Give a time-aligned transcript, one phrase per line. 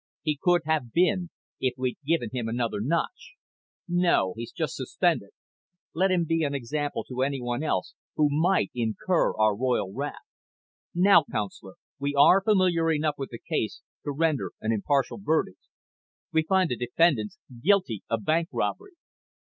[0.23, 1.29] "He could have been,
[1.59, 3.35] if we'd given him another notch.
[3.87, 5.29] No, he's just suspended.
[5.93, 10.25] Let him be an example to anyone else who might incur our royal wrath.
[10.95, 15.59] Now, counselor, we are familiar enough with the case to render an impartial verdict.
[16.33, 18.93] We find the defendants guilty of bank robbery."